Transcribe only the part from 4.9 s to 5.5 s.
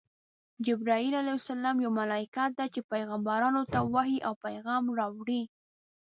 راوړي.